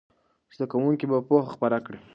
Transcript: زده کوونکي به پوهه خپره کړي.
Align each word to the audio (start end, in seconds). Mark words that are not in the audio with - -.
زده 0.55 0.65
کوونکي 0.71 1.05
به 1.11 1.17
پوهه 1.27 1.47
خپره 1.55 1.77
کړي. 1.85 1.99